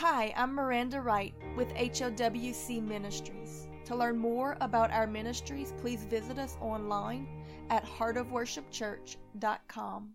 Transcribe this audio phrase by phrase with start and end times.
[0.00, 3.66] Hi, I'm Miranda Wright with HOWC Ministries.
[3.86, 7.26] To learn more about our ministries, please visit us online
[7.70, 10.10] at heartofworshipchurch.com.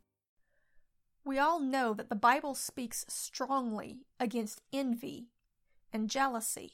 [1.25, 5.29] We all know that the Bible speaks strongly against envy
[5.91, 6.73] and jealousy.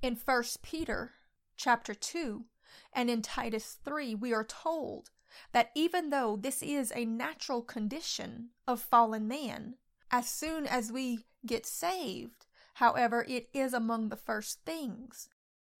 [0.00, 1.12] In 1 Peter
[1.58, 2.46] chapter 2
[2.94, 5.10] and in Titus 3, we are told
[5.52, 9.74] that even though this is a natural condition of fallen man,
[10.10, 15.28] as soon as we get saved, however, it is among the first things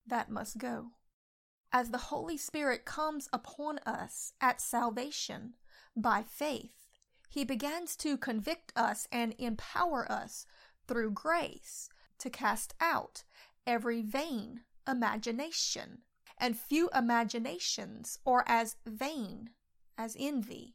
[0.06, 0.92] that must go.
[1.72, 5.54] As the Holy Spirit comes upon us at salvation
[5.96, 6.86] by faith,
[7.28, 10.46] he begins to convict us and empower us
[10.88, 13.22] through grace to cast out
[13.66, 15.98] every vain imagination.
[16.38, 19.50] And few imaginations are as vain
[19.96, 20.74] as envy.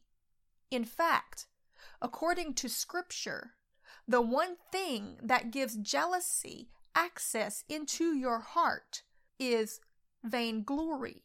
[0.70, 1.46] In fact,
[2.06, 3.54] according to Scripture,
[4.06, 9.02] the one thing that gives jealousy access into your heart
[9.40, 9.80] is
[10.22, 11.24] vainglory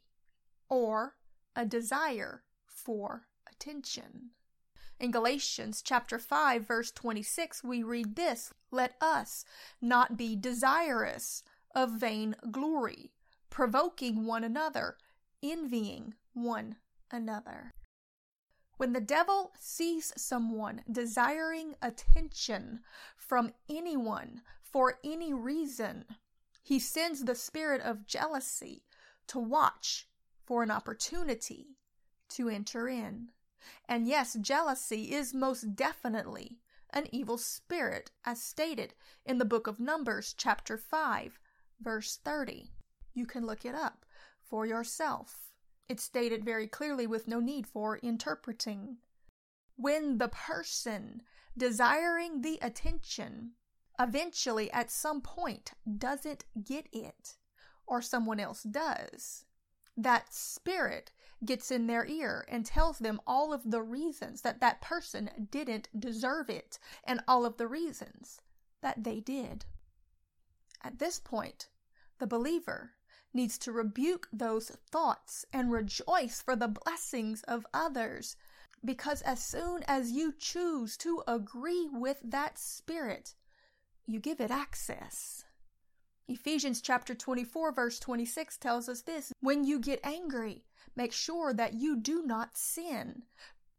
[0.69, 1.13] or
[1.55, 4.31] a desire for attention.
[4.99, 9.45] In Galatians chapter 5 verse 26 we read this, let us
[9.83, 11.43] not be desirous
[11.75, 13.11] of vain glory,
[13.51, 14.97] provoking one another,
[15.43, 16.77] envying one
[17.11, 17.75] another.
[18.81, 22.79] When the devil sees someone desiring attention
[23.15, 26.03] from anyone for any reason,
[26.63, 28.87] he sends the spirit of jealousy
[29.27, 30.07] to watch
[30.43, 31.77] for an opportunity
[32.29, 33.29] to enter in.
[33.87, 36.57] And yes, jealousy is most definitely
[36.89, 41.39] an evil spirit, as stated in the book of Numbers, chapter 5,
[41.79, 42.71] verse 30.
[43.13, 44.07] You can look it up
[44.41, 45.50] for yourself.
[45.91, 48.99] It's stated very clearly with no need for interpreting.
[49.75, 51.21] When the person
[51.57, 53.55] desiring the attention
[53.99, 57.35] eventually at some point doesn't get it,
[57.85, 59.43] or someone else does,
[59.97, 61.11] that spirit
[61.43, 65.89] gets in their ear and tells them all of the reasons that that person didn't
[65.99, 68.39] deserve it and all of the reasons
[68.81, 69.65] that they did.
[70.81, 71.67] At this point,
[72.17, 72.93] the believer
[73.33, 78.35] needs to rebuke those thoughts and rejoice for the blessings of others.
[78.83, 83.35] Because as soon as you choose to agree with that spirit,
[84.07, 85.45] you give it access.
[86.27, 90.63] Ephesians chapter 24 verse 26 tells us this, when you get angry,
[90.95, 93.23] make sure that you do not sin.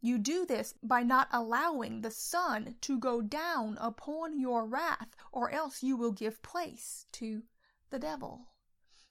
[0.01, 5.51] You do this by not allowing the sun to go down upon your wrath, or
[5.51, 7.43] else you will give place to
[7.91, 8.49] the devil.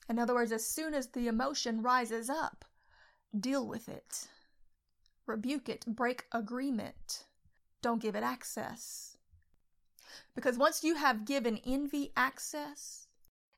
[0.10, 2.66] In other words, as soon as the emotion rises up,
[3.38, 4.28] deal with it.
[5.26, 7.26] Rebuke it, break agreement.
[7.82, 9.18] Don't give it access.
[10.36, 13.08] Because once you have given envy access,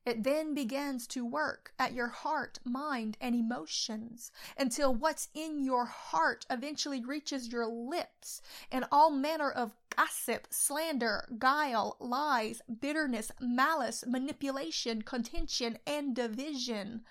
[0.06, 5.86] it then begins to work at your heart, mind, and emotions until what's in your
[5.86, 8.42] heart eventually reaches your lips,
[8.72, 17.04] and all manner of gossip, slander, guile, lies, bitterness, malice, manipulation, contention, and division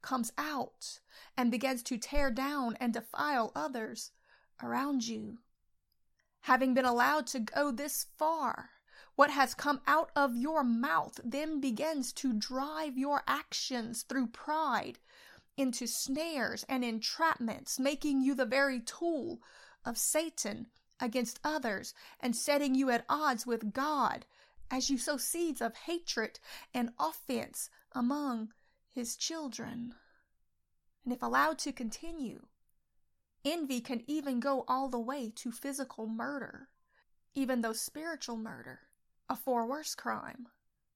[0.00, 1.00] comes out
[1.36, 4.12] and begins to tear down and defile others
[4.62, 5.38] around you.
[6.42, 8.70] Having been allowed to go this far,
[9.18, 14.96] what has come out of your mouth then begins to drive your actions through pride
[15.56, 19.40] into snares and entrapments, making you the very tool
[19.84, 20.68] of Satan
[21.00, 24.24] against others and setting you at odds with God
[24.70, 26.38] as you sow seeds of hatred
[26.72, 28.52] and offense among
[28.88, 29.94] his children.
[31.04, 32.42] And if allowed to continue,
[33.44, 36.68] envy can even go all the way to physical murder,
[37.34, 38.82] even though spiritual murder
[39.28, 40.48] a far worse crime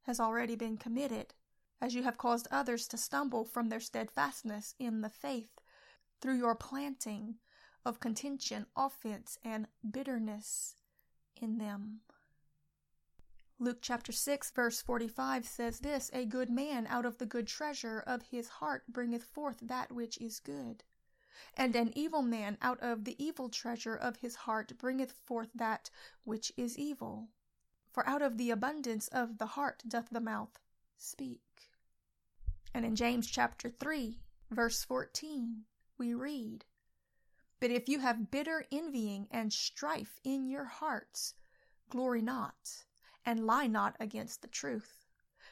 [0.03, 1.35] has already been committed,
[1.81, 5.61] as you have caused others to stumble from their steadfastness in the faith
[6.21, 7.37] through your planting
[7.85, 10.77] of contention, offense, and bitterness
[11.41, 12.01] in them.
[13.59, 18.03] Luke chapter 6, verse 45 says this A good man out of the good treasure
[18.07, 20.85] of his heart bringeth forth that which is good.
[21.57, 25.91] And an evil man out of the evil treasure of his heart bringeth forth that
[26.25, 27.29] which is evil
[27.93, 30.59] for out of the abundance of the heart doth the mouth
[30.97, 31.41] speak.
[32.75, 34.19] And in James chapter 3,
[34.51, 35.65] verse 14,
[35.99, 36.65] we read,
[37.61, 41.35] But if you have bitter envying and strife in your hearts,
[41.91, 42.87] glory not,
[43.27, 45.07] and lie not against the truth.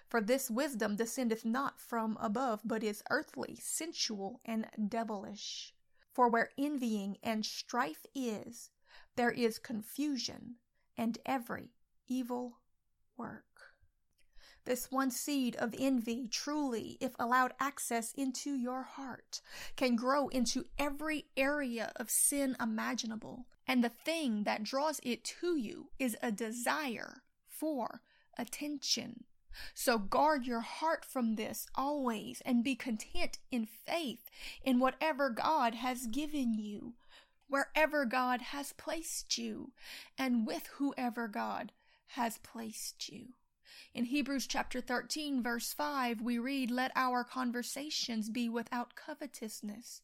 [0.08, 5.74] For this wisdom descendeth not from above, but is earthly, sensual, and devilish.
[6.12, 8.70] For where envying and strife is,
[9.16, 10.56] there is confusion
[10.96, 11.74] and every
[12.10, 12.58] evil
[13.16, 13.44] work.
[14.66, 19.40] This one seed of envy, truly, if allowed access into your heart,
[19.74, 23.46] can grow into every area of sin imaginable.
[23.66, 28.02] And the thing that draws it to you is a desire for
[28.36, 29.24] attention.
[29.74, 34.30] So guard your heart from this always and be content in faith
[34.62, 36.94] in whatever God has given you,
[37.48, 39.72] wherever God has placed you,
[40.16, 41.72] and with whoever God
[42.14, 43.28] has placed you.
[43.94, 50.02] In Hebrews chapter 13, verse 5, we read, Let our conversations be without covetousness,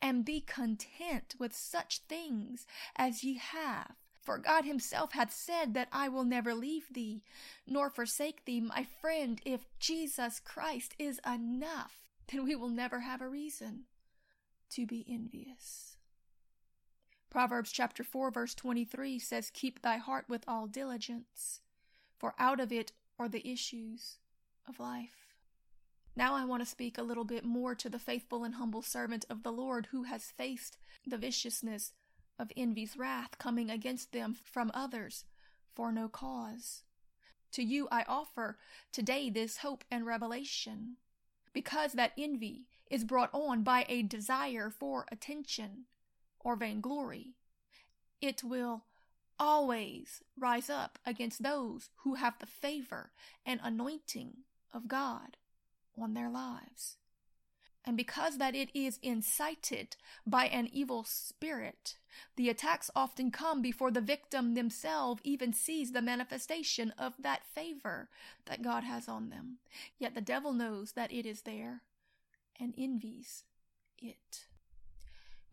[0.00, 2.66] and be content with such things
[2.96, 3.96] as ye have.
[4.22, 7.22] For God himself hath said that I will never leave thee,
[7.66, 8.60] nor forsake thee.
[8.60, 12.00] My friend, if Jesus Christ is enough,
[12.32, 13.84] then we will never have a reason
[14.70, 15.93] to be envious.
[17.34, 21.62] Proverbs chapter 4 verse 23 says, Keep thy heart with all diligence,
[22.16, 24.18] for out of it are the issues
[24.68, 25.34] of life.
[26.14, 29.24] Now I want to speak a little bit more to the faithful and humble servant
[29.28, 31.90] of the Lord who has faced the viciousness
[32.38, 35.24] of envy's wrath coming against them from others
[35.74, 36.84] for no cause.
[37.50, 38.58] To you I offer
[38.92, 40.98] today this hope and revelation,
[41.52, 45.86] because that envy is brought on by a desire for attention
[46.44, 47.34] or vainglory.
[48.20, 48.84] It will
[49.38, 53.10] always rise up against those who have the favor
[53.44, 54.36] and anointing
[54.72, 55.36] of God
[56.00, 56.96] on their lives.
[57.86, 59.96] And because that it is incited
[60.26, 61.96] by an evil spirit,
[62.36, 68.08] the attacks often come before the victim themselves even sees the manifestation of that favor
[68.46, 69.58] that God has on them.
[69.98, 71.82] Yet the devil knows that it is there
[72.58, 73.44] and envies
[73.98, 74.46] it.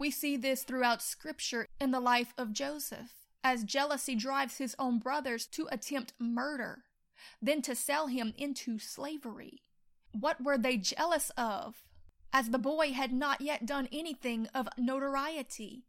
[0.01, 3.11] We see this throughout scripture in the life of Joseph,
[3.43, 6.85] as jealousy drives his own brothers to attempt murder,
[7.39, 9.61] then to sell him into slavery.
[10.11, 11.83] What were they jealous of?
[12.33, 15.83] As the boy had not yet done anything of notoriety,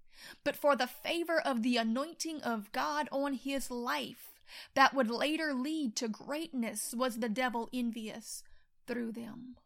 [0.44, 4.42] but for the favor of the anointing of God on his life
[4.74, 8.42] that would later lead to greatness was the devil envious
[8.86, 9.56] through them.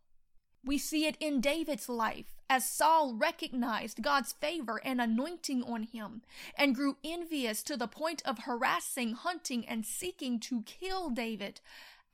[0.65, 6.23] We see it in David's life as Saul recognized God's favor and anointing on him
[6.57, 11.61] and grew envious to the point of harassing, hunting, and seeking to kill David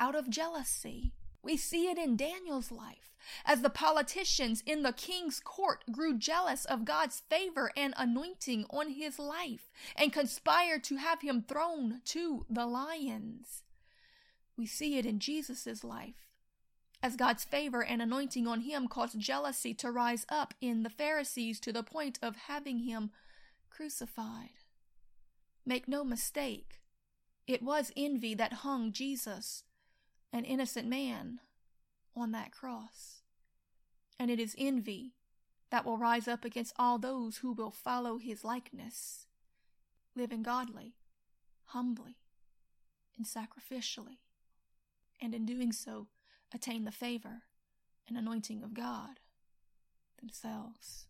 [0.00, 1.12] out of jealousy.
[1.42, 3.12] We see it in Daniel's life
[3.44, 8.90] as the politicians in the king's court grew jealous of God's favor and anointing on
[8.90, 13.62] his life and conspired to have him thrown to the lions.
[14.56, 16.31] We see it in Jesus' life
[17.02, 21.58] as God's favor and anointing on him caused jealousy to rise up in the Pharisees
[21.60, 23.10] to the point of having him
[23.70, 24.50] crucified.
[25.66, 26.80] Make no mistake,
[27.46, 29.64] it was envy that hung Jesus,
[30.32, 31.40] an innocent man,
[32.14, 33.22] on that cross.
[34.18, 35.14] And it is envy
[35.70, 39.26] that will rise up against all those who will follow his likeness,
[40.14, 40.94] living godly,
[41.66, 42.16] humbly,
[43.16, 44.18] and sacrificially,
[45.20, 46.08] and in doing so,
[46.54, 47.42] attain the favor
[48.08, 49.20] and anointing of God
[50.20, 51.06] themselves.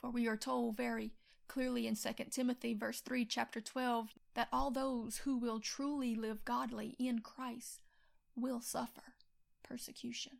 [0.00, 1.12] For we are told very
[1.48, 6.44] clearly in 2 Timothy verse 3 chapter 12 that all those who will truly live
[6.44, 7.80] godly in Christ
[8.34, 9.14] will suffer
[9.62, 10.38] persecution.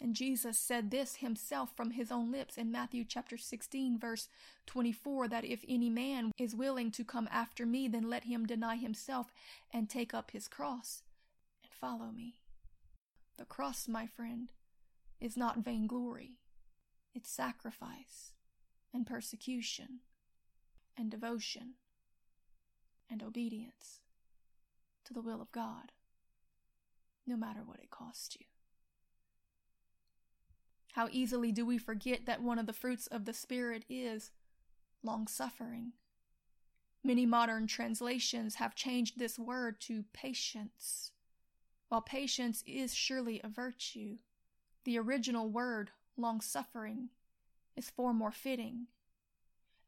[0.00, 4.28] And Jesus said this himself from his own lips in Matthew chapter 16 verse
[4.66, 8.76] 24 that if any man is willing to come after me then let him deny
[8.76, 9.32] himself
[9.72, 11.02] and take up his cross
[11.80, 12.34] follow me.
[13.36, 14.50] The cross, my friend,
[15.20, 16.38] is not vainglory,
[17.14, 18.32] it's sacrifice
[18.92, 20.00] and persecution
[20.96, 21.74] and devotion
[23.10, 24.00] and obedience
[25.04, 25.92] to the will of God,
[27.26, 28.46] no matter what it costs you.
[30.92, 34.30] How easily do we forget that one of the fruits of the Spirit is
[35.02, 35.92] long suffering?
[37.04, 41.12] Many modern translations have changed this word to patience
[41.88, 44.18] while patience is surely a virtue,
[44.84, 47.08] the original word, long suffering,
[47.76, 48.86] is far more fitting,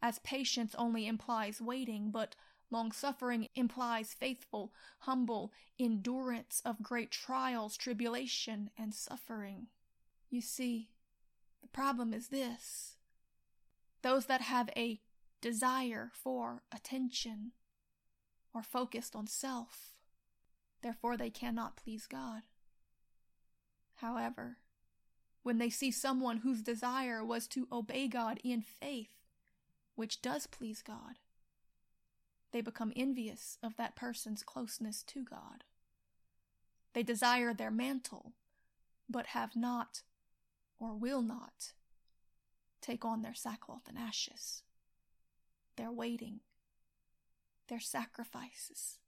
[0.02, 2.35] as patience only implies waiting, but
[2.71, 9.66] long suffering implies faithful, humble endurance of great trials, tribulation, and suffering.
[10.30, 10.90] You see,
[11.61, 12.97] the problem is this.
[14.02, 15.00] Those that have a
[15.40, 17.52] desire for attention
[18.54, 20.00] are focused on self
[20.82, 22.42] Therefore, they cannot please God.
[23.96, 24.58] However,
[25.42, 29.14] when they see someone whose desire was to obey God in faith,
[29.94, 31.18] which does please God,
[32.52, 35.64] they become envious of that person's closeness to God
[36.92, 38.32] They desire their mantle,
[39.08, 40.02] but have not
[40.78, 41.72] or will not
[42.80, 44.62] take on their sackcloth and ashes.
[45.76, 46.40] Their waiting,
[47.68, 48.99] their sacrifices,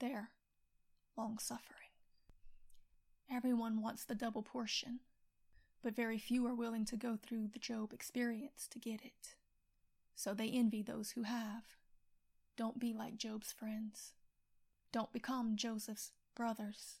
[0.00, 0.30] their
[1.18, 1.74] long suffering.
[3.30, 5.00] Everyone wants the double portion,
[5.82, 9.34] but very few are willing to go through the Job experience to get it.
[10.14, 11.64] So they envy those who have.
[12.56, 14.12] Don't be like Job's friends.
[14.92, 17.00] Don't become Joseph's brothers.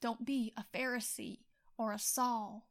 [0.00, 1.38] Don't be a Pharisee
[1.78, 2.66] or a Saul.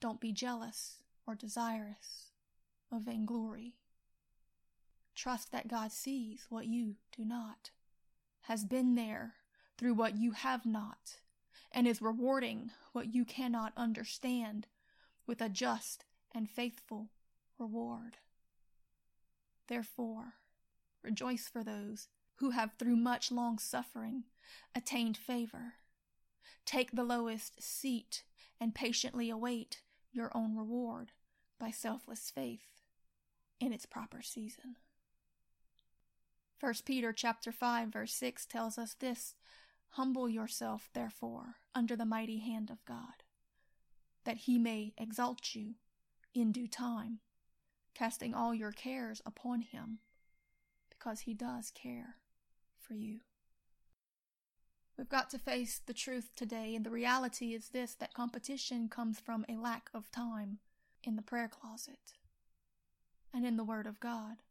[0.00, 2.32] Don't be jealous or desirous
[2.92, 3.76] of vainglory.
[5.14, 7.70] Trust that God sees what you do not,
[8.42, 9.34] has been there
[9.78, 11.18] through what you have not,
[11.72, 14.66] and is rewarding what you cannot understand
[15.26, 16.04] with a just
[16.34, 17.08] and faithful
[17.58, 18.16] reward.
[19.68, 20.34] Therefore,
[21.02, 24.24] rejoice for those who have through much long suffering
[24.74, 25.74] attained favor.
[26.64, 28.22] Take the lowest seat
[28.60, 31.12] and patiently await your own reward
[31.58, 32.82] by selfless faith
[33.60, 34.76] in its proper season.
[36.60, 39.34] 1 Peter chapter 5 verse 6 tells us this,
[39.96, 43.24] humble yourself therefore under the mighty hand of God,
[44.24, 45.74] that he may exalt you
[46.34, 47.20] in due time,
[47.94, 49.98] casting all your cares upon him,
[50.90, 52.16] because he does care
[52.78, 53.20] for you.
[54.98, 59.18] We've got to face the truth today, and the reality is this that competition comes
[59.18, 60.58] from a lack of time
[61.04, 62.12] in the prayer closet
[63.32, 64.42] and in the Word of God,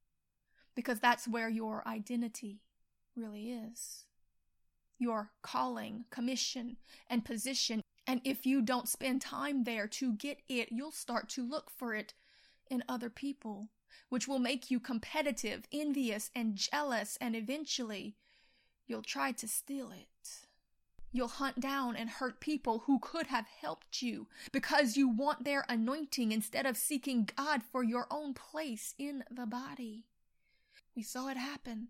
[0.76, 2.62] because that's where your identity
[3.16, 4.06] really is.
[4.98, 6.78] Your calling, commission,
[7.10, 7.82] and position.
[8.08, 11.94] And if you don't spend time there to get it, you'll start to look for
[11.96, 12.14] it
[12.70, 13.70] in other people,
[14.10, 18.16] which will make you competitive, envious, and jealous, and eventually
[18.88, 20.46] you'll try to steal it.
[21.12, 25.66] You'll hunt down and hurt people who could have helped you because you want their
[25.70, 30.08] anointing instead of seeking God for your own place in the body.
[30.94, 31.88] We saw it happen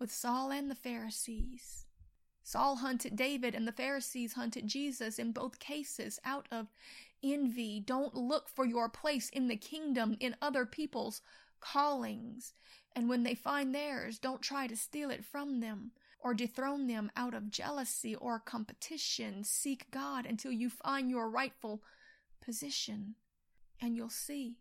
[0.00, 1.85] with Saul and the Pharisees.
[2.46, 6.68] Saul hunted David and the Pharisees hunted Jesus in both cases out of
[7.20, 7.80] envy.
[7.80, 11.22] Don't look for your place in the kingdom in other people's
[11.58, 12.54] callings.
[12.94, 17.10] And when they find theirs, don't try to steal it from them or dethrone them
[17.16, 19.42] out of jealousy or competition.
[19.42, 21.82] Seek God until you find your rightful
[22.40, 23.16] position,
[23.80, 24.58] and you'll see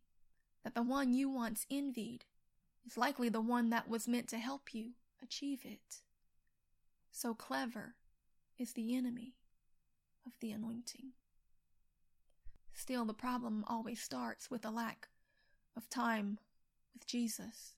[0.63, 2.25] that the one you once envied
[2.83, 6.01] is likely the one that was meant to help you achieve it.
[7.17, 7.95] So clever
[8.59, 9.35] is the enemy
[10.25, 11.13] of the anointing.
[12.73, 15.07] Still, the problem always starts with a lack
[15.77, 16.39] of time
[16.93, 17.75] with Jesus.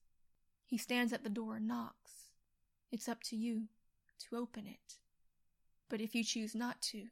[0.65, 2.31] He stands at the door and knocks.
[2.91, 3.67] It's up to you
[4.27, 4.95] to open it.
[5.87, 7.09] But if you choose not to,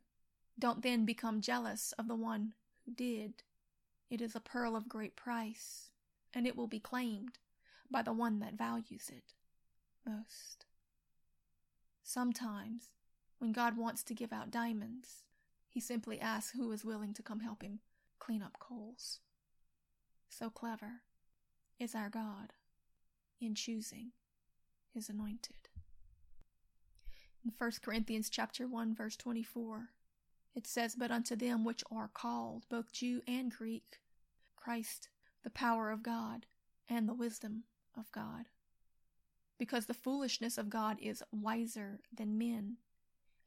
[0.58, 2.54] don't then become jealous of the one
[2.86, 3.44] who did.
[4.10, 5.92] It is a pearl of great price,
[6.34, 7.38] and it will be claimed
[7.92, 9.36] by the one that values it
[10.04, 10.66] most.
[12.08, 12.92] Sometimes,
[13.40, 15.24] when God wants to give out diamonds,
[15.68, 17.80] he simply asks who is willing to come help him
[18.20, 19.22] clean up coals.
[20.30, 21.02] So clever
[21.80, 22.54] is our God
[23.42, 24.12] in choosing
[24.94, 25.56] his anointed.
[27.44, 29.90] In 1 Corinthians chapter 1 verse 24,
[30.54, 34.00] it says, But unto them which are called, both Jew and Greek,
[34.56, 35.10] Christ,
[35.44, 36.46] the power of God,
[36.88, 37.64] and the wisdom
[37.98, 38.46] of God.
[39.58, 42.78] Because the foolishness of God is wiser than men,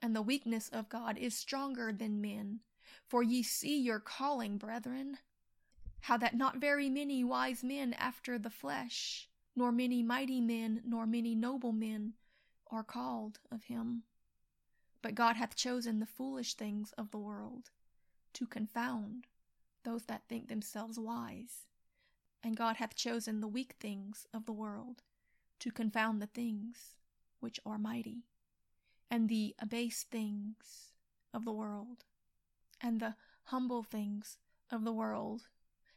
[0.00, 2.61] and the weakness of God is stronger than men.
[3.07, 5.19] For ye see your calling, brethren,
[6.00, 11.07] how that not very many wise men after the flesh, nor many mighty men, nor
[11.07, 12.15] many noble men,
[12.71, 14.05] are called of him.
[15.03, 17.71] But God hath chosen the foolish things of the world
[18.35, 19.27] to confound
[19.85, 21.67] those that think themselves wise.
[22.43, 25.03] And God hath chosen the weak things of the world
[25.61, 26.97] to confound the things
[27.41, 28.25] which are mighty,
[29.11, 30.93] and the abased things
[31.33, 32.05] of the world,
[32.81, 34.38] and the humble things
[34.71, 35.49] of the world,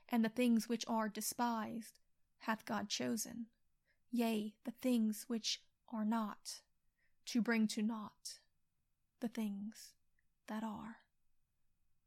[0.10, 2.00] and the things which are despised
[2.40, 3.48] hath God chosen,
[4.12, 6.62] yea, the things which are not,
[7.26, 8.40] to bring to naught
[9.20, 9.94] the things
[10.48, 10.98] that are,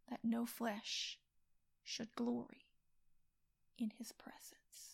[0.09, 1.19] that no flesh
[1.83, 2.67] should glory
[3.79, 4.94] in his presence.